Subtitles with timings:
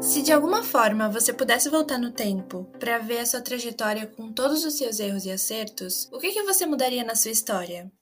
[0.00, 4.32] Se de alguma forma você pudesse voltar no tempo para ver a sua trajetória com
[4.32, 7.92] todos os seus erros e acertos, o que, que você mudaria na sua história?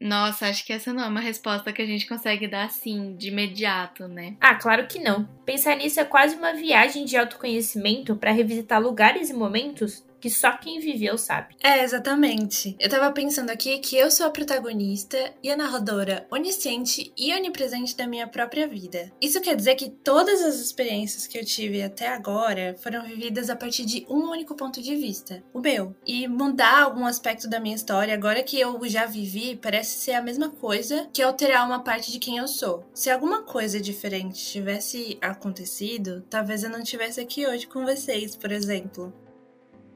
[0.00, 3.28] Nossa, acho que essa não é uma resposta que a gente consegue dar assim, de
[3.28, 4.36] imediato, né?
[4.40, 5.24] Ah, claro que não.
[5.44, 10.56] Pensar nisso é quase uma viagem de autoconhecimento para revisitar lugares e momentos que só
[10.56, 11.56] quem viveu sabe.
[11.62, 12.76] É, exatamente.
[12.78, 17.96] Eu tava pensando aqui que eu sou a protagonista e a narradora onisciente e onipresente
[17.96, 19.12] da minha própria vida.
[19.20, 23.56] Isso quer dizer que todas as experiências que eu tive até agora foram vividas a
[23.56, 25.94] partir de um único ponto de vista, o meu.
[26.06, 30.22] E mudar algum aspecto da minha história, agora que eu já vivi, parece ser a
[30.22, 32.88] mesma coisa que alterar uma parte de quem eu sou.
[32.94, 38.50] Se alguma coisa diferente tivesse acontecido, talvez eu não estivesse aqui hoje com vocês, por
[38.50, 39.12] exemplo.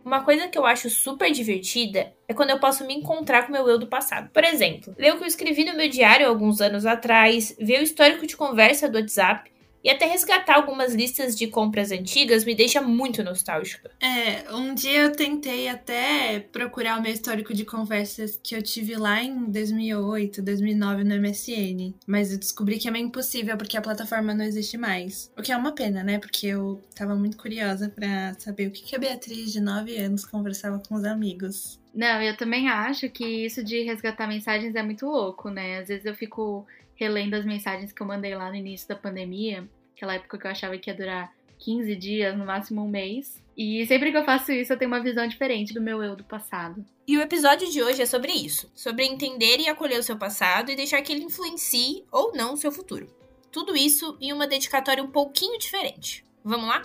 [0.05, 3.53] Uma coisa que eu acho super divertida é quando eu posso me encontrar com o
[3.53, 4.31] meu eu do passado.
[4.31, 7.85] Por exemplo, ler o que eu escrevi no meu diário alguns anos atrás, ver o
[7.85, 9.51] histórico de conversa do WhatsApp
[9.83, 13.91] e até resgatar algumas listas de compras antigas me deixa muito nostálgica.
[14.01, 18.97] É, um dia eu tentei até procurar o meu histórico de conversas que eu tive
[18.97, 23.83] lá em 2008, 2009 no MSN, mas eu descobri que é meio impossível porque a
[23.83, 25.31] plataforma não existe mais.
[25.37, 26.19] O que é uma pena, né?
[26.19, 30.81] Porque eu tava muito curiosa para saber o que a Beatriz de 9 anos conversava
[30.87, 31.81] com os amigos.
[31.95, 35.79] Não, eu também acho que isso de resgatar mensagens é muito louco, né?
[35.79, 36.67] Às vezes eu fico
[37.03, 40.51] relendo as mensagens que eu mandei lá no início da pandemia, aquela época que eu
[40.51, 43.43] achava que ia durar 15 dias, no máximo um mês.
[43.57, 46.25] E sempre que eu faço isso, eu tenho uma visão diferente do meu eu do
[46.25, 46.85] passado.
[47.07, 50.71] E o episódio de hoje é sobre isso: sobre entender e acolher o seu passado
[50.71, 53.09] e deixar que ele influencie ou não o seu futuro.
[53.51, 56.25] Tudo isso em uma dedicatória um pouquinho diferente.
[56.45, 56.83] Vamos lá?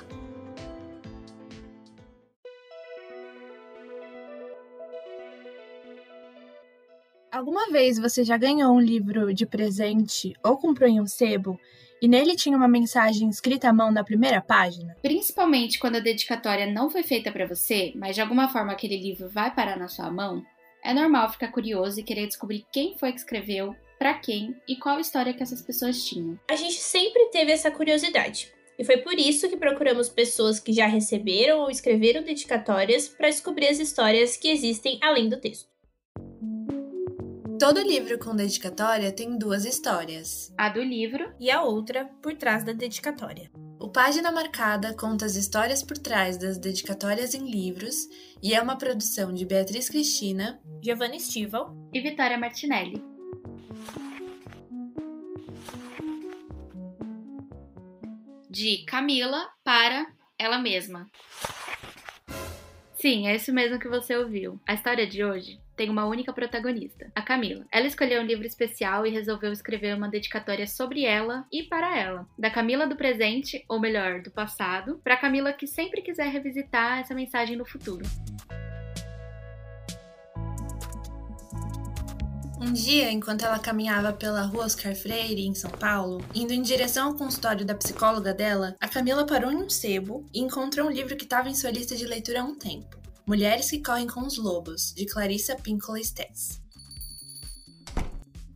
[7.37, 11.59] Alguma vez você já ganhou um livro de presente ou comprou em um sebo
[12.01, 14.97] e nele tinha uma mensagem escrita à mão na primeira página?
[15.03, 19.29] Principalmente quando a dedicatória não foi feita para você, mas de alguma forma aquele livro
[19.29, 20.43] vai parar na sua mão,
[20.83, 24.99] é normal ficar curioso e querer descobrir quem foi que escreveu, para quem e qual
[24.99, 26.39] história que essas pessoas tinham.
[26.49, 28.51] A gente sempre teve essa curiosidade.
[28.79, 33.67] E foi por isso que procuramos pessoas que já receberam ou escreveram dedicatórias para descobrir
[33.67, 35.76] as histórias que existem além do texto.
[37.59, 40.53] Todo livro com dedicatória tem duas histórias.
[40.55, 43.49] A do livro e a outra por trás da dedicatória.
[43.79, 47.95] O Página Marcada conta as histórias por trás das dedicatórias em livros
[48.43, 53.03] e é uma produção de Beatriz Cristina, Giovanna Stival e Vitória Martinelli.
[58.47, 60.05] De Camila para
[60.37, 61.07] ela mesma.
[62.97, 64.59] Sim, é isso mesmo que você ouviu.
[64.67, 67.63] A história de hoje tem uma única protagonista, a Camila.
[67.71, 72.27] Ela escolheu um livro especial e resolveu escrever uma dedicatória sobre ela e para ela.
[72.39, 76.97] Da Camila do presente, ou melhor, do passado, para a Camila que sempre quiser revisitar
[76.97, 78.03] essa mensagem no futuro.
[82.59, 87.09] Um dia, enquanto ela caminhava pela rua Oscar Freire, em São Paulo, indo em direção
[87.09, 91.15] ao consultório da psicóloga dela, a Camila parou em um sebo e encontrou um livro
[91.15, 92.97] que estava em sua lista de leitura há um tempo.
[93.27, 96.59] Mulheres que Correm com os Lobos, de Clarissa Pinkola Stess.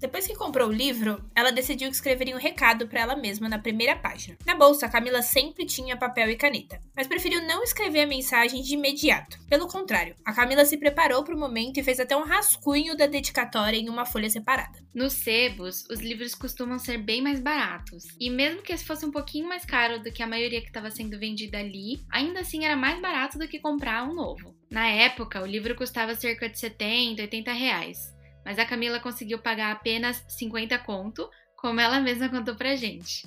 [0.02, 3.60] Depois que comprou o livro, ela decidiu que escreveria um recado para ela mesma na
[3.60, 4.36] primeira página.
[4.44, 8.74] Na bolsa, Camila sempre tinha papel e caneta, mas preferiu não escrever a mensagem de
[8.74, 9.38] imediato.
[9.48, 13.06] Pelo contrário, a Camila se preparou para o momento e fez até um rascunho da
[13.06, 14.80] dedicatória em uma folha separada.
[14.92, 19.12] Nos sebos, os livros costumam ser bem mais baratos, e mesmo que esse fosse um
[19.12, 22.76] pouquinho mais caro do que a maioria que estava sendo vendida ali, ainda assim era
[22.76, 24.56] mais barato do que comprar um novo.
[24.68, 29.72] Na época, o livro custava cerca de 70, 80 reais mas a Camila conseguiu pagar
[29.72, 33.26] apenas 50 conto, como ela mesma contou pra gente.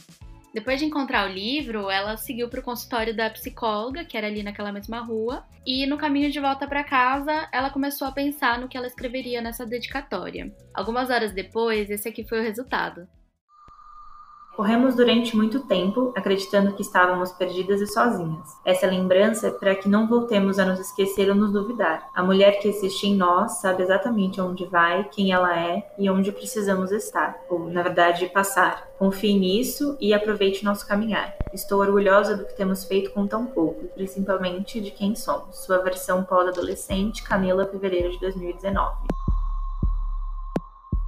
[0.55, 4.41] Depois de encontrar o livro, ela seguiu para o consultório da psicóloga, que era ali
[4.41, 8.69] naquela mesma rua, e no caminho de volta para casa, ela começou a pensar no
[8.69, 10.55] que ela escreveria nessa dedicatória.
[10.73, 13.09] Algumas horas depois, esse aqui foi o resultado.
[14.57, 18.57] Corremos durante muito tempo, acreditando que estávamos perdidas e sozinhas.
[18.65, 22.09] Essa lembrança é para que não voltemos a nos esquecer ou nos duvidar.
[22.15, 26.31] A mulher que existe em nós sabe exatamente onde vai, quem ela é e onde
[26.31, 28.87] precisamos estar, ou, na verdade, passar.
[28.97, 31.35] Confie nisso e aproveite nosso caminhar.
[31.53, 35.65] Estou orgulhosa do que temos feito com tão pouco, principalmente de quem somos.
[35.65, 39.24] Sua versão pós-adolescente, Camila, fevereiro de 2019.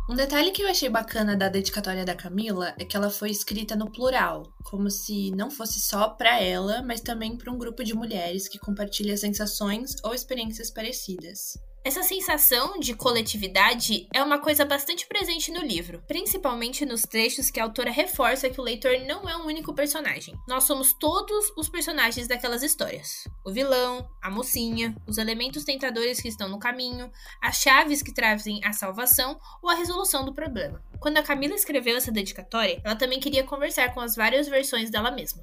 [0.08, 3.74] Um detalhe que eu achei bacana da dedicatória da Camila é que ela foi escrita
[3.74, 7.92] no plural, como se não fosse só para ela, mas também para um grupo de
[7.92, 11.54] mulheres que compartilha sensações ou experiências parecidas.
[11.86, 17.60] Essa sensação de coletividade é uma coisa bastante presente no livro, principalmente nos trechos que
[17.60, 20.34] a autora reforça que o leitor não é um único personagem.
[20.48, 26.26] Nós somos todos os personagens daquelas histórias: o vilão, a mocinha, os elementos tentadores que
[26.26, 27.08] estão no caminho,
[27.40, 30.82] as chaves que trazem a salvação ou a resolução do problema.
[30.98, 35.12] Quando a Camila escreveu essa dedicatória, ela também queria conversar com as várias versões dela
[35.12, 35.40] mesma.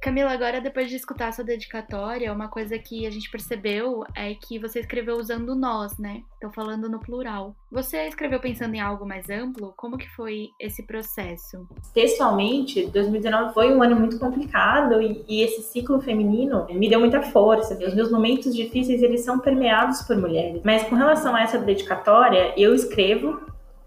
[0.00, 4.58] Camila, agora depois de escutar sua dedicatória, uma coisa que a gente percebeu é que
[4.58, 6.22] você escreveu usando nós, né?
[6.38, 7.54] Então falando no plural.
[7.70, 9.74] Você escreveu pensando em algo mais amplo?
[9.76, 11.68] Como que foi esse processo?
[11.92, 17.20] Pessoalmente, 2019 foi um ano muito complicado e, e esse ciclo feminino me deu muita
[17.20, 17.74] força.
[17.86, 20.62] Os meus momentos difíceis, eles são permeados por mulheres.
[20.64, 23.38] Mas com relação a essa dedicatória, eu escrevo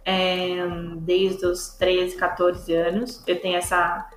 [0.06, 0.58] é,
[0.98, 3.24] desde os 13, 14 anos.
[3.26, 4.08] Eu tenho essa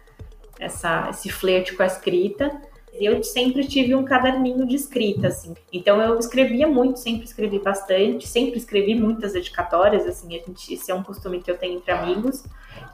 [0.59, 2.51] essa, esse flerte com a escrita.
[2.99, 5.55] Eu sempre tive um caderninho de escrita, assim.
[5.71, 10.29] Então eu escrevia muito, sempre escrevi bastante, sempre escrevi muitas dedicatórias, assim.
[10.35, 12.43] A gente, esse é um costume que eu tenho entre amigos,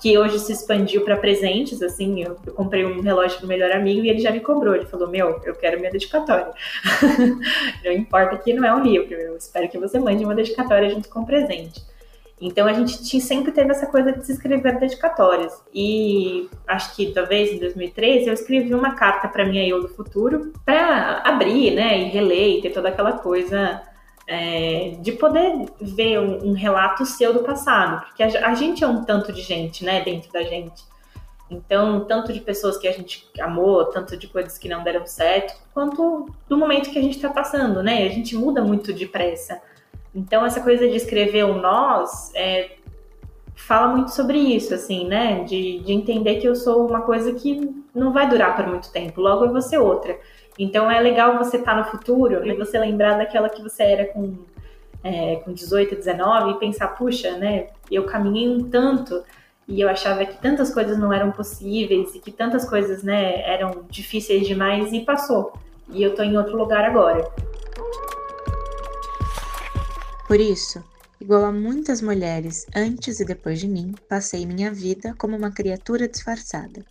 [0.01, 2.21] que hoje se expandiu para presentes, assim.
[2.21, 4.75] Eu, eu comprei um relógio pro melhor amigo e ele já me cobrou.
[4.75, 6.51] Ele falou: Meu, eu quero minha dedicatória.
[7.85, 11.09] não importa que não é um livro, eu espero que você mande uma dedicatória junto
[11.09, 11.81] com o presente.
[12.45, 15.63] Então a gente sempre teve essa coisa de se escrever dedicatórias.
[15.73, 20.53] E acho que talvez em 2013 eu escrevi uma carta para minha eu do futuro
[20.67, 23.81] para abrir, né, e reler, e ter toda aquela coisa
[24.27, 28.89] é, de poder ver um, um, relato seu do passado, porque a, a, gente é
[28.89, 30.83] um tanto de gente, né, dentro da gente.
[31.49, 35.55] Então, tanto de pessoas que a gente amou, tanto de coisas que não deram certo,
[35.73, 38.07] quanto do momento que a gente está passando, né?
[38.07, 39.61] A gente muda muito depressa.
[40.15, 42.73] Então, essa coisa de escrever o nós é,
[43.55, 45.45] fala muito sobre isso, assim, né?
[45.45, 49.21] De, de entender que eu sou uma coisa que não vai durar por muito tempo,
[49.21, 50.19] logo eu vou ser outra.
[50.59, 54.07] Então, é legal você estar tá no futuro e você lembrar daquela que você era
[54.07, 54.35] com,
[55.03, 57.69] é, com 18, 19 e pensar, puxa, né?
[57.91, 59.23] Eu caminhei um tanto
[59.67, 63.85] e eu achava que tantas coisas não eram possíveis e que tantas coisas, né, eram
[63.89, 65.53] difíceis demais e passou.
[65.89, 67.31] E eu tô em outro lugar agora.
[70.33, 70.83] Por isso,
[71.21, 76.09] igual a muitas mulheres antes e depois de mim, passei minha vida como uma criatura
[76.09, 76.83] disfarçada.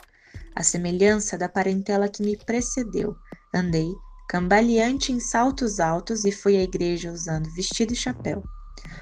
[0.55, 3.15] A semelhança da parentela que me precedeu,
[3.51, 3.91] andei
[4.29, 8.43] cambaleante em saltos altos e fui à igreja usando vestido e chapéu.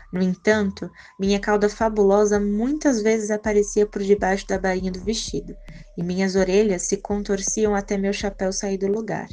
[0.09, 0.89] No entanto,
[1.19, 5.53] minha cauda fabulosa muitas vezes aparecia por debaixo da bainha do vestido,
[5.97, 9.27] e minhas orelhas se contorciam até meu chapéu sair do lugar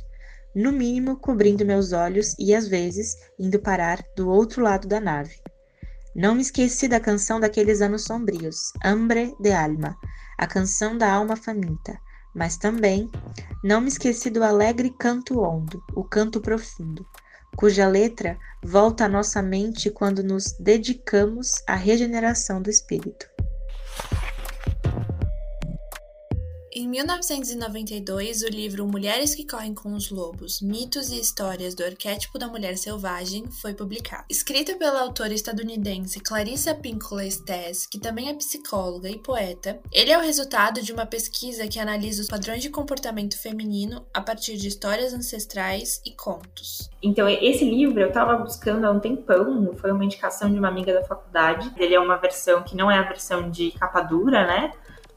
[0.56, 5.36] no mínimo cobrindo meus olhos e às vezes indo parar do outro lado da nave.
[6.14, 9.94] Não me esqueci da canção daqueles anos sombrios, Hambre de Alma,
[10.38, 12.00] a canção da alma faminta,
[12.34, 13.10] mas também
[13.62, 17.06] não me esqueci do alegre canto hondo, o canto profundo,
[17.54, 23.35] cuja letra volta à nossa mente quando nos dedicamos à regeneração do espírito.
[26.78, 32.38] Em 1992, o livro Mulheres que Correm com os Lobos: Mitos e Histórias do Arquétipo
[32.38, 34.26] da Mulher Selvagem foi publicado.
[34.28, 40.18] Escrito pela autora estadunidense Clarissa Pinkola Estes, que também é psicóloga e poeta, ele é
[40.18, 44.68] o resultado de uma pesquisa que analisa os padrões de comportamento feminino a partir de
[44.68, 46.90] histórias ancestrais e contos.
[47.02, 50.92] Então, esse livro eu estava buscando há um tempão, foi uma indicação de uma amiga
[50.92, 51.72] da faculdade.
[51.78, 54.72] Ele é uma versão que não é a versão de capa dura, né?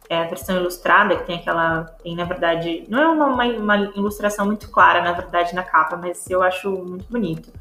[0.09, 1.83] É a versão ilustrada, que tem aquela.
[2.03, 2.83] Tem, na verdade.
[2.89, 6.71] Não é uma, uma, uma, ilustração muito clara, na verdade, na capa, mas eu acho
[6.71, 7.53] muito bonito.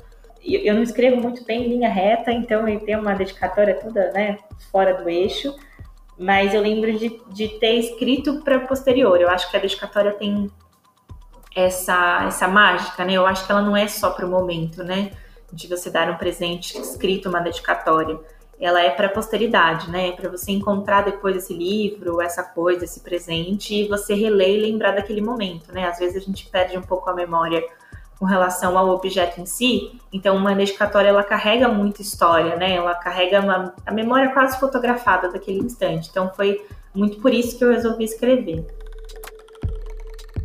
[0.42, 4.10] Eu, eu não escrevo muito bem em linha reta, então ele tem uma dedicatória toda
[4.12, 4.38] né,
[4.72, 5.54] fora do eixo.
[6.18, 9.20] Mas eu lembro de, de ter escrito para posterior.
[9.20, 10.50] Eu acho que a dedicatória tem
[11.54, 13.12] essa, essa mágica, né?
[13.12, 15.12] Eu acho que ela não é só para o momento, né?
[15.52, 18.18] De você dar um presente escrito, uma dedicatória
[18.60, 20.12] ela é para a posteridade, né?
[20.12, 24.92] Para você encontrar depois esse livro, essa coisa, esse presente e você reler e lembrar
[24.92, 25.86] daquele momento, né?
[25.86, 27.62] Às vezes a gente perde um pouco a memória
[28.18, 30.00] com relação ao objeto em si.
[30.12, 32.74] Então, uma dedicatória ela carrega muita história, né?
[32.74, 36.08] Ela carrega uma, a memória quase fotografada daquele instante.
[36.10, 38.66] Então, foi muito por isso que eu resolvi escrever.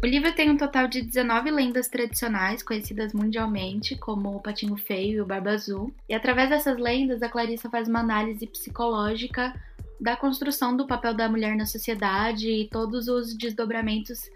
[0.03, 5.13] O livro tem um total de 19 lendas tradicionais conhecidas mundialmente, como o Patinho Feio
[5.13, 5.95] e o Barba Azul.
[6.09, 9.57] E através dessas lendas, a Clarissa faz uma análise psicológica
[10.01, 14.29] da construção do papel da mulher na sociedade e todos os desdobramentos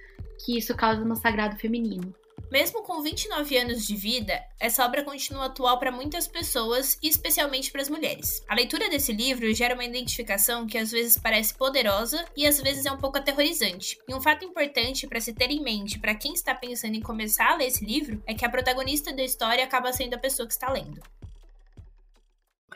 [0.46, 2.16] que isso causa no sagrado feminino.
[2.52, 7.82] Mesmo com 29 anos de vida, essa obra continua atual para muitas pessoas especialmente para
[7.82, 8.42] as mulheres.
[8.48, 12.86] A leitura desse livro gera uma identificação que às vezes parece poderosa e às vezes
[12.86, 13.98] é um pouco aterrorizante.
[14.08, 17.52] E um fato importante para se ter em mente para quem está pensando em começar
[17.52, 20.54] a ler esse livro é que a protagonista da história acaba sendo a pessoa que
[20.54, 21.02] está lendo.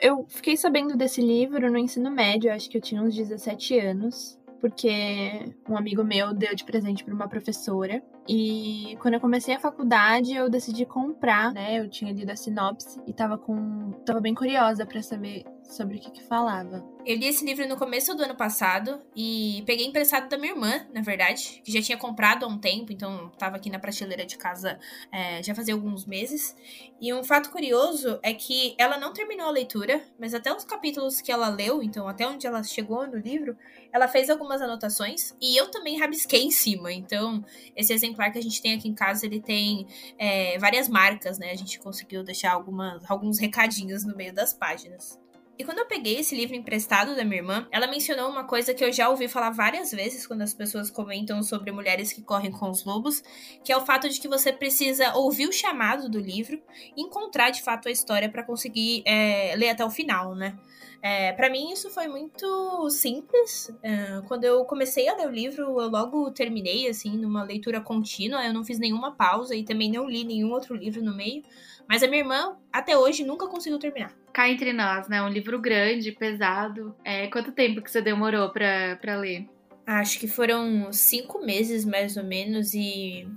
[0.02, 4.41] Eu fiquei sabendo desse livro no ensino médio, acho que eu tinha uns 17 anos
[4.62, 8.02] porque um amigo meu deu de presente para uma professora.
[8.30, 11.80] E quando eu comecei a faculdade, eu decidi comprar, né?
[11.80, 16.00] Eu tinha lido a sinopse e tava com tava bem curiosa para saber sobre o
[16.00, 16.86] que, que falava.
[17.06, 20.86] Eu li esse livro no começo do ano passado e peguei emprestado da minha irmã,
[20.94, 24.38] na verdade, que já tinha comprado há um tempo, então estava aqui na prateleira de
[24.38, 24.78] casa
[25.12, 26.56] é, já fazia alguns meses.
[27.00, 31.22] E um fato curioso é que ela não terminou a leitura, mas até os capítulos
[31.22, 33.58] que ela leu, então até onde ela chegou no livro,
[33.92, 36.92] ela fez algumas anotações e eu também rabisquei em cima.
[36.92, 37.44] Então,
[37.76, 39.88] esse exemplar que a gente tem aqui em casa, ele tem
[40.20, 41.52] é, várias marcas, né?
[41.52, 45.20] A gente conseguiu deixar algumas, alguns recadinhos no meio das páginas.
[45.58, 48.84] E quando eu peguei esse livro emprestado da minha irmã, ela mencionou uma coisa que
[48.84, 52.70] eu já ouvi falar várias vezes quando as pessoas comentam sobre mulheres que correm com
[52.70, 53.22] os lobos,
[53.64, 56.60] que é o fato de que você precisa ouvir o chamado do livro
[56.98, 60.58] e encontrar de fato a história para conseguir é, ler até o final, né?
[61.04, 63.74] É, para mim isso foi muito simples.
[63.82, 68.46] É, quando eu comecei a ler o livro, eu logo terminei assim numa leitura contínua.
[68.46, 71.44] Eu não fiz nenhuma pausa e também não li nenhum outro livro no meio.
[71.88, 74.14] Mas a minha irmã até hoje nunca conseguiu terminar.
[74.34, 75.22] Cá entre nós, né?
[75.22, 76.96] Um livro grande, pesado.
[77.04, 79.48] É, quanto tempo que você demorou para ler?
[79.86, 83.28] Acho que foram cinco meses mais ou menos e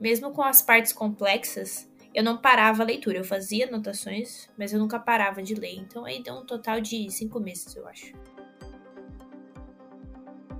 [0.00, 3.18] mesmo com as partes complexas, eu não parava a leitura.
[3.18, 5.76] Eu fazia anotações, mas eu nunca parava de ler.
[5.76, 8.12] Então aí deu um total de cinco meses, eu acho.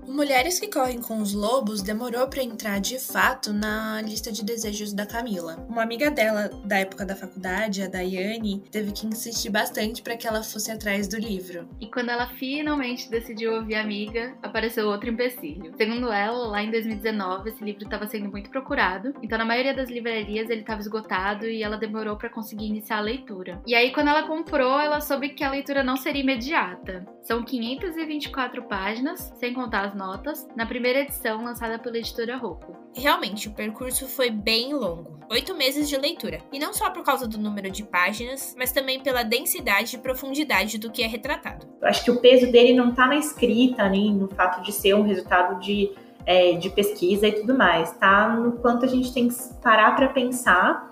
[0.06, 4.92] Mulheres que Correm com os Lobos demorou para entrar de fato na lista de desejos
[4.92, 5.66] da Camila.
[5.68, 10.26] Uma amiga dela da época da faculdade, a Daiane, teve que insistir bastante para que
[10.26, 11.68] ela fosse atrás do livro.
[11.80, 15.72] E quando ela finalmente decidiu ouvir a amiga, apareceu outro empecilho.
[15.76, 19.90] Segundo ela, lá em 2019, esse livro estava sendo muito procurado, então na maioria das
[19.90, 23.60] livrarias ele estava esgotado e ela demorou para conseguir iniciar a leitura.
[23.66, 27.06] E aí quando ela comprou, ela soube que a leitura não seria imediata.
[27.22, 32.76] São 524 páginas, sem contar as notas, na primeira edição lançada pela editora Rocco.
[32.94, 35.18] Realmente, o percurso foi bem longo.
[35.30, 36.38] Oito meses de leitura.
[36.52, 40.78] E não só por causa do número de páginas, mas também pela densidade e profundidade
[40.78, 41.66] do que é retratado.
[41.80, 44.94] Eu acho que o peso dele não está na escrita, nem no fato de ser
[44.94, 45.92] um resultado de,
[46.26, 47.92] é, de pesquisa e tudo mais.
[47.92, 50.90] Tá no quanto a gente tem que parar para pensar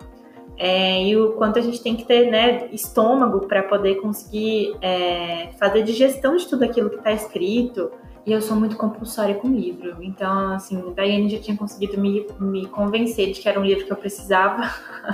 [0.57, 5.49] é, e o quanto a gente tem que ter né, estômago para poder conseguir é,
[5.59, 7.91] fazer digestão de tudo aquilo que está escrito.
[8.25, 9.97] E eu sou muito compulsória com livro.
[10.01, 13.93] Então, assim, Daiane já tinha conseguido me, me convencer de que era um livro que
[13.93, 14.63] eu precisava.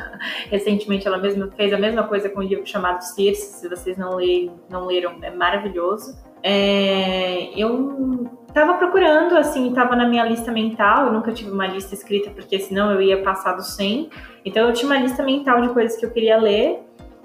[0.50, 3.60] Recentemente, ela mesma fez a mesma coisa com um livro chamado Circe.
[3.60, 4.18] Se vocês não,
[4.68, 6.18] não leram, é maravilhoso.
[6.42, 11.06] É, eu tava procurando, assim, tava na minha lista mental.
[11.06, 14.10] Eu nunca tive uma lista escrita, porque senão eu ia passar do 100.
[14.44, 16.80] Então, eu tinha uma lista mental de coisas que eu queria ler.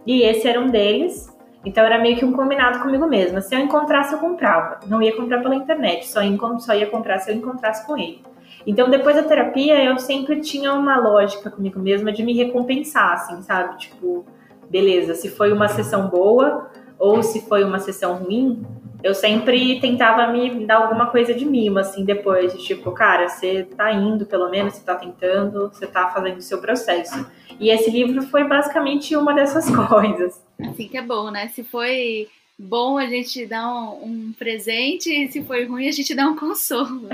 [0.08, 1.33] E esse era um deles.
[1.66, 3.42] Então era meio que um combinado comigo mesma.
[3.42, 4.80] Se eu encontrasse, eu comprava.
[4.88, 8.22] Não ia comprar pela internet, só ia, só ia comprar se eu encontrasse com ele.
[8.66, 13.42] Então, depois da terapia, eu sempre tinha uma lógica comigo mesma de me recompensar, assim,
[13.42, 13.78] sabe?
[13.78, 14.26] Tipo,
[14.70, 18.66] beleza, se foi uma sessão boa ou se foi uma sessão ruim,
[19.04, 22.54] eu sempre tentava me dar alguma coisa de mimo, assim, depois.
[22.64, 26.62] Tipo, cara, você tá indo, pelo menos, você tá tentando, você tá fazendo o seu
[26.62, 27.30] processo.
[27.60, 30.42] E esse livro foi basicamente uma dessas coisas.
[30.58, 31.50] Assim que é bom, né?
[31.50, 36.16] Se foi bom, a gente dá um, um presente, e se foi ruim, a gente
[36.16, 37.10] dá um consolo.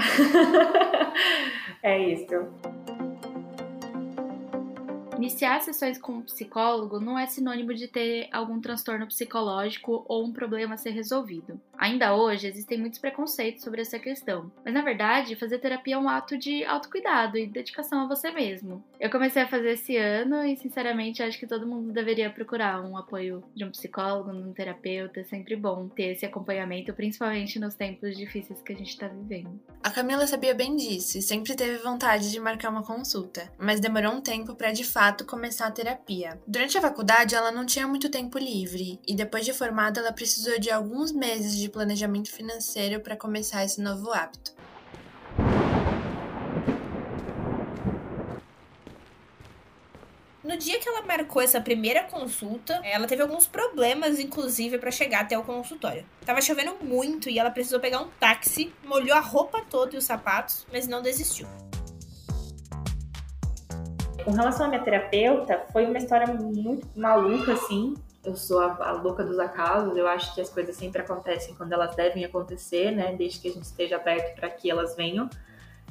[1.81, 2.47] é isso.
[5.17, 10.31] Iniciar sessões com um psicólogo não é sinônimo de ter algum transtorno psicológico ou um
[10.31, 11.59] problema a ser resolvido.
[11.79, 16.09] Ainda hoje existem muitos preconceitos sobre essa questão, mas na verdade, fazer terapia é um
[16.09, 18.83] ato de autocuidado e dedicação a você mesmo.
[18.99, 22.97] Eu comecei a fazer esse ano e, sinceramente, acho que todo mundo deveria procurar um
[22.97, 25.21] apoio de um psicólogo, de um terapeuta.
[25.21, 29.57] É sempre bom ter esse acompanhamento, principalmente nos tempos difíceis que a gente está vivendo.
[29.81, 34.15] A Camila sabia bem disso e sempre teve vontade de marcar uma consulta, mas demorou
[34.15, 36.37] um tempo para de fato começar a terapia.
[36.45, 40.59] Durante a faculdade, ela não tinha muito tempo livre e depois de formada, ela precisou
[40.59, 44.51] de alguns meses de planejamento financeiro para começar esse novo hábito.
[50.43, 55.21] No dia que ela marcou essa primeira consulta, ela teve alguns problemas, inclusive, para chegar
[55.21, 56.03] até o consultório.
[56.25, 60.05] Tava chovendo muito e ela precisou pegar um táxi, molhou a roupa toda e os
[60.05, 61.47] sapatos, mas não desistiu.
[64.25, 67.93] Com relação à minha terapeuta, foi uma história muito maluca, assim.
[68.23, 71.71] Eu sou a, a, louca dos acasos, eu acho que as coisas sempre acontecem quando
[71.71, 73.15] elas devem acontecer, né?
[73.15, 75.29] Desde que a gente esteja aberto para que elas venham.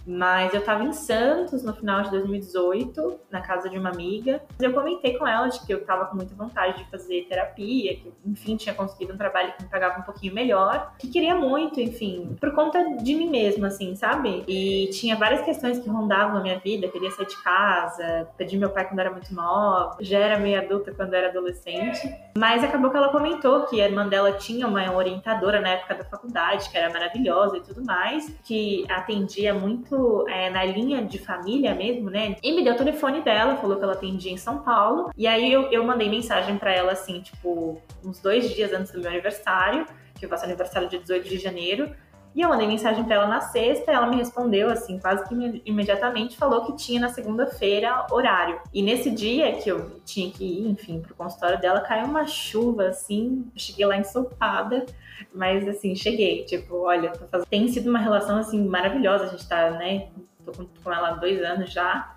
[0.07, 4.43] Mas eu estava em Santos no final de 2018, na casa de uma amiga.
[4.59, 8.13] Eu comentei com ela de que eu estava com muita vontade de fazer terapia, que
[8.25, 12.37] enfim tinha conseguido um trabalho que me pagava um pouquinho melhor, que queria muito, enfim,
[12.41, 14.45] por conta de mim mesma, assim, sabe?
[14.49, 16.89] E tinha várias questões que rondavam a minha vida.
[16.89, 20.93] queria sair de casa, perdi meu pai quando era muito nova, já era meio adulta
[20.93, 22.11] quando era adolescente.
[22.37, 26.05] Mas acabou que ela comentou que a irmã dela tinha uma orientadora na época da
[26.05, 31.19] faculdade, que era maravilhosa e tudo mais, que atendia muito muito é, na linha de
[31.19, 32.37] família mesmo, né?
[32.43, 35.11] E me deu o telefone dela, falou que ela atendia em São Paulo.
[35.17, 39.01] E aí eu, eu mandei mensagem para ela, assim, tipo, uns dois dias antes do
[39.01, 41.91] meu aniversário, que eu faço aniversário dia 18 de janeiro.
[42.39, 46.37] E eu mandei mensagem para ela na sexta, ela me respondeu assim, quase que imediatamente,
[46.37, 48.61] falou que tinha na segunda-feira horário.
[48.73, 52.85] E nesse dia que eu tinha que ir, enfim, pro consultório dela, caiu uma chuva
[52.85, 54.87] assim, eu cheguei lá ensopada.
[55.35, 56.45] Mas assim, cheguei.
[56.45, 57.11] Tipo, olha,
[57.51, 59.25] tem sido uma relação assim maravilhosa.
[59.25, 60.07] A gente tá, né?
[60.45, 60.53] Tô
[60.85, 62.15] com ela há dois anos já.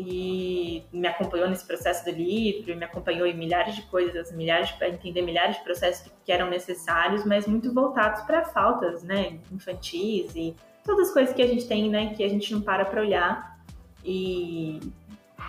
[0.00, 4.88] E me acompanhou nesse processo do livro, me acompanhou em milhares de coisas, milhares para
[4.88, 10.54] entender milhares de processos que eram necessários, mas muito voltados para faltas, né, infantis e
[10.84, 13.58] todas as coisas que a gente tem, né, que a gente não para para olhar
[14.04, 14.78] e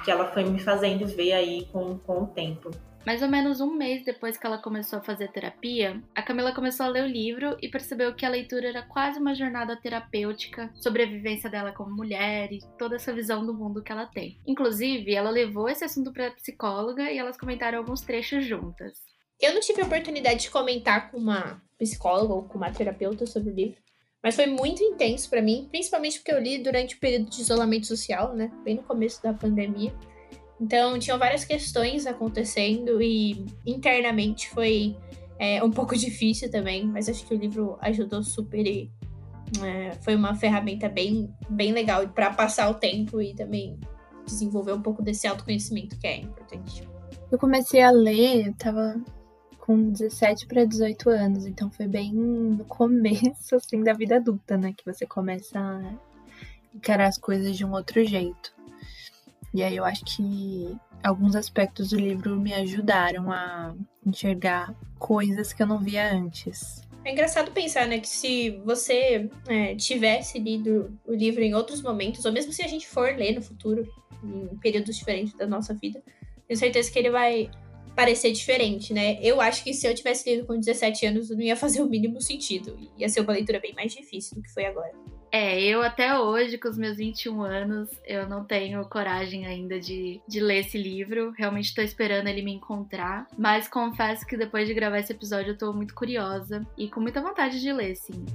[0.03, 2.71] que ela foi me fazendo ver aí com, com o tempo.
[3.05, 6.85] Mais ou menos um mês depois que ela começou a fazer terapia, a Camila começou
[6.85, 11.03] a ler o livro e percebeu que a leitura era quase uma jornada terapêutica sobre
[11.03, 14.39] a vivência dela como mulher e toda essa visão do mundo que ela tem.
[14.45, 18.97] Inclusive, ela levou esse assunto para a psicóloga e elas comentaram alguns trechos juntas.
[19.41, 23.51] Eu não tive a oportunidade de comentar com uma psicóloga ou com uma terapeuta sobre
[23.51, 23.79] o livro,
[24.21, 27.87] mas foi muito intenso para mim, principalmente porque eu li durante o período de isolamento
[27.87, 29.93] social, né, bem no começo da pandemia.
[30.59, 34.95] Então, tinham várias questões acontecendo e internamente foi
[35.37, 38.91] é, um pouco difícil também, mas acho que o livro ajudou super e
[39.63, 43.79] é, foi uma ferramenta bem, bem legal para passar o tempo e também
[44.25, 46.87] desenvolver um pouco desse autoconhecimento que é importante.
[47.31, 49.01] Eu comecei a ler, eu tava
[49.59, 54.73] com 17 para 18 anos, então foi bem no começo assim da vida adulta, né,
[54.75, 55.93] que você começa a
[56.73, 58.58] encarar as coisas de um outro jeito.
[59.53, 63.73] E aí eu acho que alguns aspectos do livro me ajudaram a
[64.05, 66.87] enxergar coisas que eu não via antes.
[67.03, 72.25] É engraçado pensar, né, que se você é, tivesse lido o livro em outros momentos,
[72.25, 73.87] ou mesmo se a gente for ler no futuro,
[74.23, 76.03] em períodos diferentes da nossa vida,
[76.47, 77.49] tenho certeza que ele vai
[77.95, 79.17] parecer diferente, né?
[79.21, 82.21] Eu acho que se eu tivesse lido com 17 anos, não ia fazer o mínimo
[82.21, 82.77] sentido.
[82.97, 84.93] Ia ser uma leitura bem mais difícil do que foi agora.
[85.31, 90.19] É, eu até hoje, com os meus 21 anos, eu não tenho coragem ainda de,
[90.27, 91.31] de ler esse livro.
[91.37, 93.27] Realmente tô esperando ele me encontrar.
[93.37, 97.21] Mas confesso que depois de gravar esse episódio eu tô muito curiosa e com muita
[97.21, 98.25] vontade de ler, sim.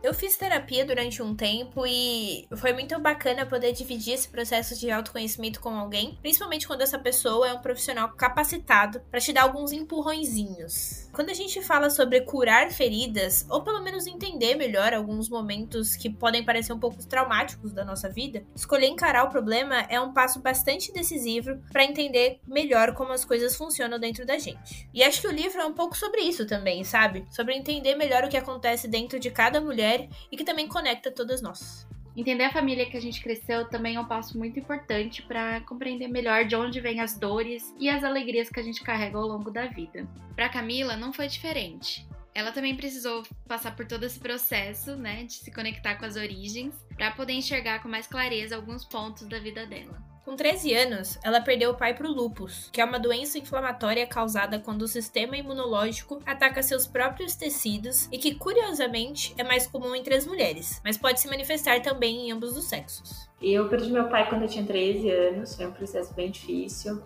[0.00, 4.90] Eu fiz terapia durante um tempo e foi muito bacana poder dividir esse processo de
[4.90, 9.72] autoconhecimento com alguém, principalmente quando essa pessoa é um profissional capacitado para te dar alguns
[9.72, 11.07] empurrõezinhos.
[11.18, 16.08] Quando a gente fala sobre curar feridas, ou pelo menos entender melhor alguns momentos que
[16.08, 20.38] podem parecer um pouco traumáticos da nossa vida, escolher encarar o problema é um passo
[20.38, 24.88] bastante decisivo para entender melhor como as coisas funcionam dentro da gente.
[24.94, 27.26] E acho que o livro é um pouco sobre isso também, sabe?
[27.32, 31.42] Sobre entender melhor o que acontece dentro de cada mulher e que também conecta todas
[31.42, 31.84] nós.
[32.18, 36.08] Entender a família que a gente cresceu também é um passo muito importante para compreender
[36.08, 39.52] melhor de onde vêm as dores e as alegrias que a gente carrega ao longo
[39.52, 40.04] da vida.
[40.34, 42.04] Para Camila não foi diferente.
[42.34, 46.74] Ela também precisou passar por todo esse processo, né, de se conectar com as origens,
[46.96, 50.02] para poder enxergar com mais clareza alguns pontos da vida dela.
[50.28, 54.06] Com 13 anos, ela perdeu o pai para o lupus, que é uma doença inflamatória
[54.06, 59.94] causada quando o sistema imunológico ataca seus próprios tecidos e que, curiosamente, é mais comum
[59.94, 63.26] entre as mulheres, mas pode se manifestar também em ambos os sexos.
[63.40, 67.02] Eu perdi meu pai quando eu tinha 13 anos, foi um processo bem difícil,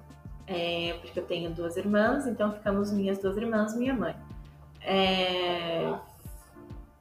[0.48, 4.16] é, porque eu tenho duas irmãs, então ficamos minhas duas irmãs, minha mãe.
[4.80, 5.94] É,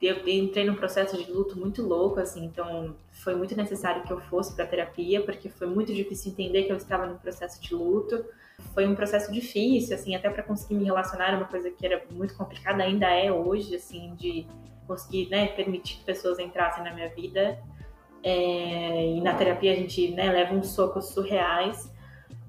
[0.01, 4.19] eu entrei num processo de luto muito louco, assim, então foi muito necessário que eu
[4.19, 8.25] fosse para terapia, porque foi muito difícil entender que eu estava num processo de luto.
[8.73, 12.35] Foi um processo difícil, assim, até para conseguir me relacionar, uma coisa que era muito
[12.35, 14.47] complicada, ainda é hoje, assim, de
[14.87, 17.59] conseguir, né, permitir que pessoas entrassem na minha vida.
[18.23, 21.91] É, e na terapia a gente, né, leva uns socos surreais,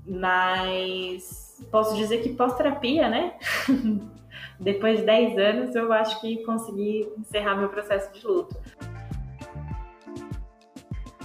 [0.07, 3.35] mas posso dizer que pós-terapia, né?
[4.63, 8.57] depois de 10 anos, eu acho que consegui encerrar meu processo de luto.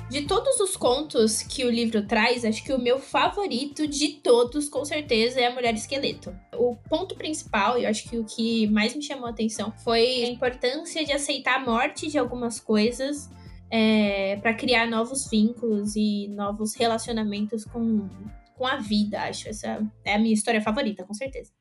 [0.10, 4.70] De todos os contos que o livro traz, acho que o meu favorito de todos,
[4.70, 6.34] com certeza, é a Mulher Esqueleto.
[6.56, 10.30] O ponto principal, e acho que o que mais me chamou a atenção, foi a
[10.30, 13.30] importância de aceitar a morte de algumas coisas
[13.70, 18.08] é, para criar novos vínculos e novos relacionamentos com,
[18.56, 19.24] com a vida.
[19.24, 21.52] Acho essa é a minha história favorita, com certeza.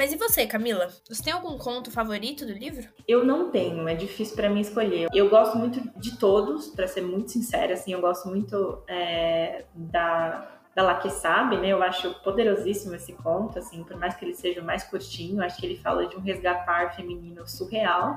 [0.00, 0.88] Mas e você, Camila?
[1.10, 2.88] Você tem algum conto favorito do livro?
[3.06, 5.08] Eu não tenho, é difícil para mim escolher.
[5.12, 10.56] Eu gosto muito de todos, para ser muito sincera, assim, eu gosto muito é, da
[10.74, 11.68] da La que sabe, né?
[11.68, 15.66] Eu acho poderosíssimo esse conto, assim, por mais que ele seja mais curtinho, acho que
[15.66, 18.16] ele fala de um resgatar feminino surreal,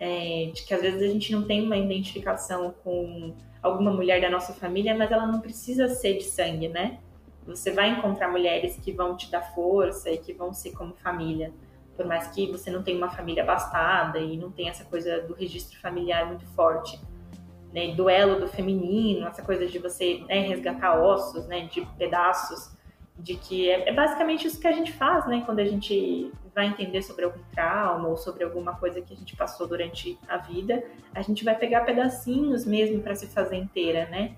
[0.00, 4.30] é, de que às vezes a gente não tem uma identificação com alguma mulher da
[4.30, 7.00] nossa família, mas ela não precisa ser de sangue, né?
[7.46, 11.52] Você vai encontrar mulheres que vão te dar força e que vão ser como família.
[11.96, 15.34] Por mais que você não tenha uma família abastada e não tenha essa coisa do
[15.34, 16.98] registro familiar muito forte.
[17.72, 22.72] Né, duelo do feminino, essa coisa de você né, resgatar ossos, né, de pedaços,
[23.18, 26.66] de que é, é, basicamente isso que a gente faz, né, quando a gente vai
[26.66, 30.84] entender sobre algum trauma ou sobre alguma coisa que a gente passou durante a vida,
[31.12, 34.36] a gente vai pegar pedacinhos mesmo para se fazer inteira, né?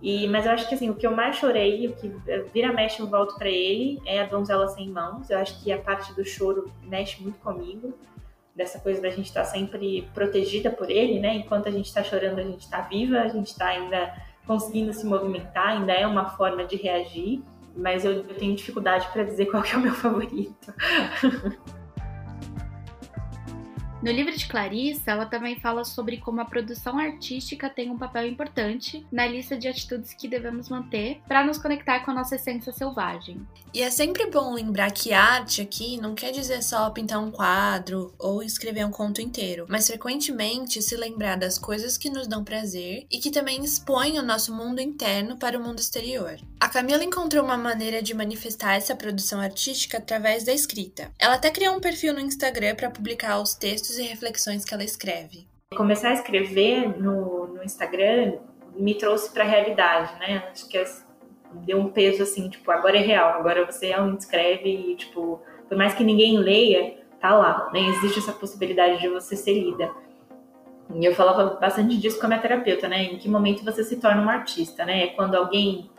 [0.00, 2.08] E, mas eu acho que assim, o que eu mais chorei, o que
[2.52, 5.28] vira mexe eu volto para ele, é a donzela sem mãos.
[5.28, 7.92] Eu acho que a parte do choro mexe muito comigo,
[8.54, 11.34] dessa coisa da gente estar tá sempre protegida por ele, né?
[11.34, 14.14] Enquanto a gente está chorando, a gente está viva, a gente está ainda
[14.46, 17.42] conseguindo se movimentar, ainda é uma forma de reagir.
[17.76, 20.74] Mas eu, eu tenho dificuldade para dizer qual é o meu favorito.
[24.00, 28.28] No livro de Clarissa, ela também fala sobre como a produção artística tem um papel
[28.28, 32.72] importante na lista de atitudes que devemos manter para nos conectar com a nossa essência
[32.72, 33.44] selvagem.
[33.74, 38.14] E é sempre bom lembrar que arte aqui não quer dizer só pintar um quadro
[38.20, 43.04] ou escrever um conto inteiro, mas frequentemente se lembrar das coisas que nos dão prazer
[43.10, 46.38] e que também expõem o nosso mundo interno para o mundo exterior.
[46.60, 51.10] A Camila encontrou uma maneira de manifestar essa produção artística através da escrita.
[51.18, 54.84] Ela até criou um perfil no Instagram para publicar os textos e reflexões que ela
[54.84, 55.46] escreve.
[55.76, 58.38] Começar a escrever no, no Instagram
[58.74, 60.44] me trouxe para a realidade, né?
[60.50, 60.82] Acho que
[61.52, 65.76] deu um peso assim, tipo, agora é real, agora você realmente escreve e, tipo, por
[65.76, 67.80] mais que ninguém leia, tá lá, né?
[67.80, 69.90] Existe essa possibilidade de você ser lida.
[70.94, 73.04] E eu falava bastante disso com a minha terapeuta, né?
[73.04, 75.04] Em que momento você se torna um artista, né?
[75.04, 75.90] É quando alguém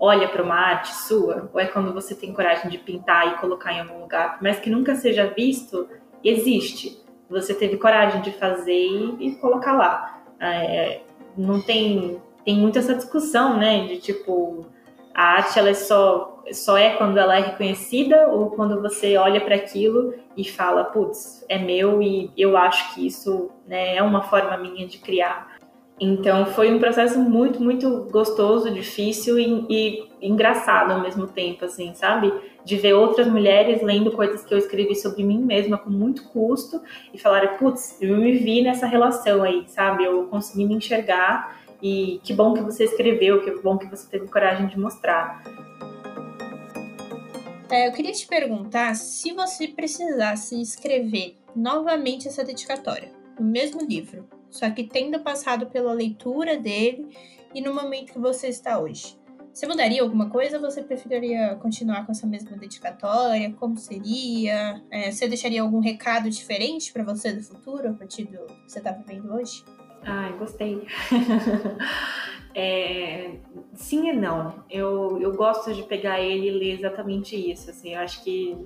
[0.00, 3.72] olha para uma arte sua, ou é quando você tem coragem de pintar e colocar
[3.72, 5.88] em algum lugar, mas que nunca seja visto,
[6.24, 7.00] existe
[7.32, 10.22] você teve coragem de fazer e, e colocar lá.
[10.38, 11.00] É,
[11.36, 14.66] não tem tem muito essa discussão, né, de tipo
[15.14, 19.40] a arte ela é só só é quando ela é reconhecida ou quando você olha
[19.40, 24.22] para aquilo e fala, putz, é meu e eu acho que isso né, é uma
[24.22, 25.51] forma minha de criar.
[26.00, 31.94] Então foi um processo muito, muito gostoso, difícil e, e, engraçado ao mesmo tempo, assim,
[31.94, 32.32] sabe?
[32.64, 36.80] De ver outras mulheres lendo coisas que eu escrevi sobre mim mesma com muito custo
[37.12, 40.04] e falarem, putz, eu me vi nessa relação aí, sabe?
[40.04, 44.28] Eu consegui me enxergar e que bom que você escreveu, que bom que você teve
[44.28, 45.42] coragem de mostrar.
[47.70, 54.28] É, eu queria te perguntar se você precisasse escrever novamente essa dedicatória, no mesmo livro,
[54.52, 57.08] só que tendo passado pela leitura dele
[57.54, 59.16] e no momento que você está hoje.
[59.52, 63.52] Você mudaria alguma coisa ou você preferiria continuar com essa mesma dedicatória?
[63.52, 64.82] Como seria?
[64.90, 68.78] É, você deixaria algum recado diferente para você do futuro, a partir do que você
[68.78, 69.62] está vivendo hoje?
[70.04, 70.86] Ai, gostei.
[72.54, 73.36] é,
[73.74, 74.64] sim e não.
[74.70, 77.70] Eu, eu gosto de pegar ele e ler exatamente isso.
[77.70, 78.56] Assim, eu acho que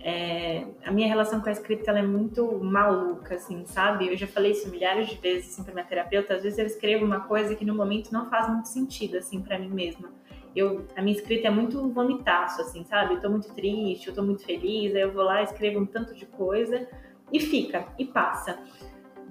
[0.00, 4.08] é, a minha relação com a escrita é muito maluca, assim, sabe?
[4.08, 6.34] Eu já falei isso milhares de vezes assim, para minha terapeuta.
[6.34, 9.58] Às vezes eu escrevo uma coisa que no momento não faz muito sentido, assim, para
[9.58, 10.12] mim mesma.
[10.54, 13.14] Eu, a minha escrita é muito vomitaço, assim, sabe?
[13.14, 16.14] Eu tô muito triste, eu tô muito feliz, aí eu vou lá, escrevo um tanto
[16.14, 16.88] de coisa
[17.32, 18.58] e fica, e passa.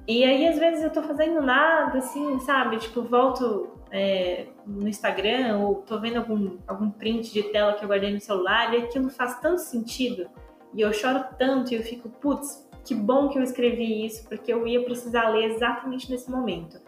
[0.08, 2.78] E aí, às vezes, eu tô fazendo nada, assim, sabe?
[2.78, 7.88] Tipo, volto é, no Instagram ou tô vendo algum, algum print de tela que eu
[7.88, 10.30] guardei no celular e aquilo faz tanto sentido
[10.76, 14.52] e eu choro tanto e eu fico, putz, que bom que eu escrevi isso, porque
[14.52, 16.80] eu ia precisar ler exatamente nesse momento.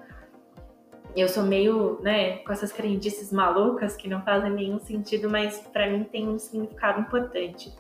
[1.16, 5.90] Eu sou meio, né, com essas crendices malucas que não fazem nenhum sentido, mas para
[5.90, 7.74] mim tem um significado importante.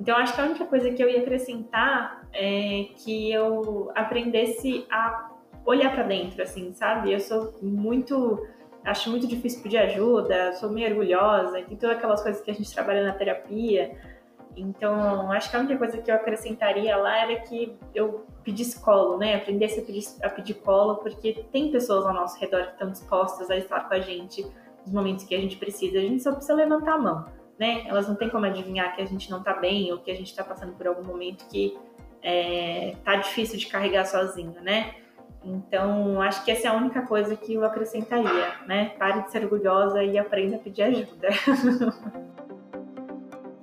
[0.00, 5.30] Então, acho que a única coisa que eu ia acrescentar é que eu aprendesse a
[5.64, 7.12] olhar para dentro, assim, sabe?
[7.12, 8.44] Eu sou muito.
[8.82, 12.72] Acho muito difícil pedir ajuda, sou meio orgulhosa, tem todas aquelas coisas que a gente
[12.72, 13.94] trabalha na terapia
[14.60, 19.16] Então, acho que a única coisa que eu acrescentaria lá era que eu pedisse colo,
[19.16, 19.36] né?
[19.36, 23.50] Aprendesse a pedir, a pedir colo, porque tem pessoas ao nosso redor que estão dispostas
[23.50, 24.46] a estar com a gente
[24.84, 25.98] nos momentos que a gente precisa.
[25.98, 27.24] A gente só precisa levantar a mão,
[27.58, 27.84] né?
[27.86, 30.34] Elas não têm como adivinhar que a gente não tá bem ou que a gente
[30.34, 31.78] tá passando por algum momento que
[32.22, 34.94] é, tá difícil de carregar sozinho, né?
[35.42, 38.90] Então, acho que essa é a única coisa que eu acrescentaria, né?
[38.98, 41.28] Pare de ser orgulhosa e aprenda a pedir ajuda.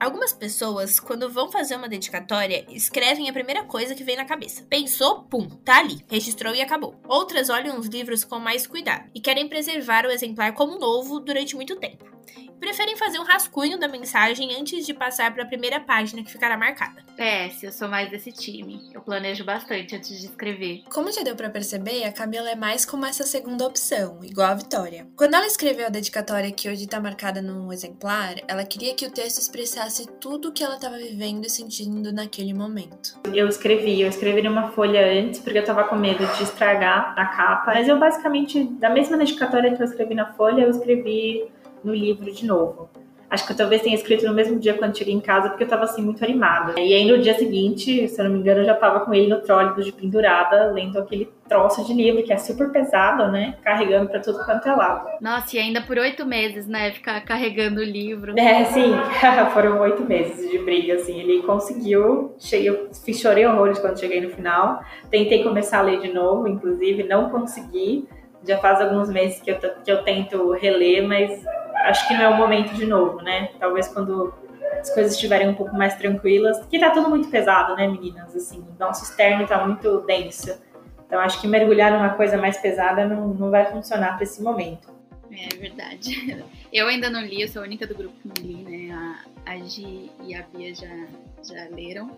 [0.07, 4.63] Algumas pessoas, quando vão fazer uma dedicatória, escrevem a primeira coisa que vem na cabeça.
[4.69, 6.95] Pensou, pum, tá ali, registrou e acabou.
[7.09, 11.57] Outras olham os livros com mais cuidado e querem preservar o exemplar como novo durante
[11.57, 12.16] muito tempo
[12.59, 16.57] preferem fazer um rascunho da mensagem antes de passar para a primeira página que ficará
[16.57, 17.03] marcada.
[17.17, 18.89] É, se eu sou mais desse time.
[18.93, 20.83] Eu planejo bastante antes de escrever.
[20.91, 24.55] Como já deu para perceber, a Camila é mais como essa segunda opção, igual a
[24.55, 25.07] Vitória.
[25.15, 29.11] Quando ela escreveu a dedicatória que hoje está marcada num exemplar, ela queria que o
[29.11, 33.19] texto expressasse tudo o que ela estava vivendo e sentindo naquele momento.
[33.33, 37.25] Eu escrevi, eu escrevi numa folha antes, porque eu estava com medo de estragar a
[37.25, 41.45] capa, mas eu basicamente, da mesma dedicatória que eu escrevi na folha, eu escrevi
[41.88, 42.89] no livro de novo.
[43.30, 45.67] Acho que eu talvez tenha escrito no mesmo dia quando cheguei em casa, porque eu
[45.67, 46.80] tava assim muito animada.
[46.80, 49.28] E aí no dia seguinte, se eu não me engano, eu já tava com ele
[49.28, 53.58] no trólebus de pendurada, lendo aquele troço de livro que é super pesado, né?
[53.63, 55.10] Carregando para tudo quanto é lado.
[55.19, 56.91] Nossa, e ainda por oito meses, né?
[56.91, 58.34] Ficar carregando o livro.
[58.39, 58.93] É, sim.
[59.54, 61.19] Foram oito meses de briga, assim.
[61.19, 62.34] Ele conseguiu.
[62.39, 64.82] Cheguei, eu chorei horrores quando cheguei no final.
[65.12, 68.08] Tentei começar a ler de novo, inclusive, não consegui.
[68.47, 71.43] Já faz alguns meses que eu, que eu tento reler, mas
[71.85, 73.49] acho que não é o momento de novo, né?
[73.59, 74.33] Talvez quando
[74.79, 78.35] as coisas estiverem um pouco mais tranquilas, que tá tudo muito pesado, né, meninas?
[78.35, 80.61] Assim, o nosso externo tá muito denso.
[81.05, 84.95] Então acho que mergulhar numa coisa mais pesada não, não vai funcionar para esse momento.
[85.31, 86.43] É verdade.
[86.71, 88.93] Eu ainda não li, eu sou a única do grupo que não li, né?
[88.93, 91.07] A, a Gi e a Bia já,
[91.41, 92.11] já leram.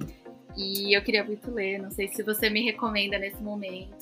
[0.58, 3.96] E eu queria muito ler, não sei se você me recomenda nesse momento.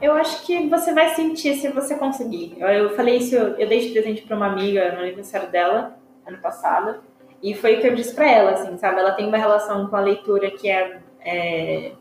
[0.00, 2.56] Eu acho que você vai sentir se você conseguir.
[2.58, 6.38] Eu, eu falei isso, eu dei de presente para uma amiga no aniversário dela, ano
[6.38, 7.02] passado,
[7.42, 9.00] e foi o que eu disse para ela, assim, sabe?
[9.00, 11.92] Ela tem uma relação com a leitura que é, é,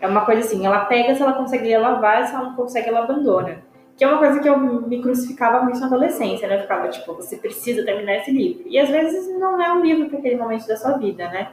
[0.00, 2.88] é uma coisa assim, ela pega se ela consegue ela vai, se ela não consegue,
[2.88, 3.62] ela abandona.
[3.96, 6.56] Que é uma coisa que eu me crucificava muito na adolescência, né?
[6.56, 8.64] Eu ficava tipo, você precisa terminar esse livro.
[8.66, 11.50] E às vezes não é um livro para aquele momento da sua vida, né?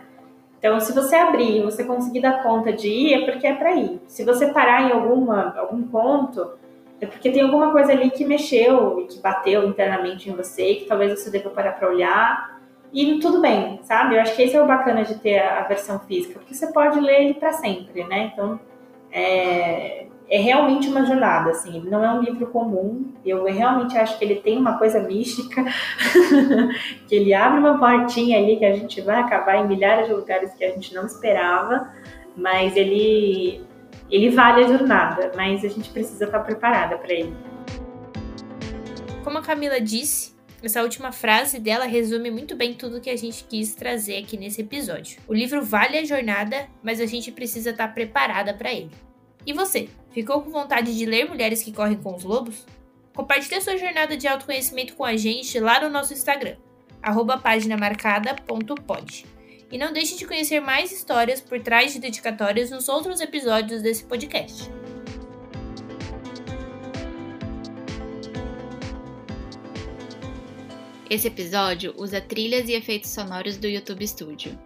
[0.63, 3.75] Então, se você abrir e você conseguir dar conta de ir, é porque é para
[3.75, 3.99] ir.
[4.07, 6.53] Se você parar em alguma, algum ponto,
[7.01, 10.85] é porque tem alguma coisa ali que mexeu e que bateu internamente em você, que
[10.85, 12.61] talvez você deva parar para olhar.
[12.93, 14.15] E tudo bem, sabe?
[14.15, 16.97] Eu acho que esse é o bacana de ter a versão física, porque você pode
[16.97, 18.31] ler ele para sempre, né?
[18.31, 18.57] Então,
[19.11, 24.17] é, é realmente uma jornada, assim, ele não é um livro comum, eu realmente acho
[24.17, 25.63] que ele tem uma coisa mística,
[27.07, 30.51] que ele abre uma portinha ali que a gente vai acabar em milhares de lugares
[30.55, 31.93] que a gente não esperava,
[32.35, 33.63] mas ele,
[34.09, 37.37] ele vale a jornada, mas a gente precisa estar preparada para ele.
[39.23, 43.43] Como a Camila disse, essa última frase dela resume muito bem tudo que a gente
[43.43, 45.19] quis trazer aqui nesse episódio.
[45.27, 48.89] O livro vale a jornada, mas a gente precisa estar preparada para ele.
[49.45, 52.65] E você, ficou com vontade de ler Mulheres que Correm com os Lobos?
[53.13, 56.55] Compartilhe sua jornada de autoconhecimento com a gente lá no nosso Instagram,
[57.01, 59.25] arroba paginamarcada.pod.
[59.71, 64.03] E não deixe de conhecer mais histórias por trás de dedicatórias nos outros episódios desse
[64.03, 64.69] podcast.
[71.09, 74.57] Esse episódio usa trilhas e efeitos sonoros do YouTube Studio.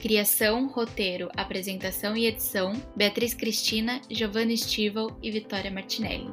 [0.00, 6.30] Criação, roteiro, apresentação e edição: Beatriz Cristina, Giovanni Stival e Vitória Martinelli.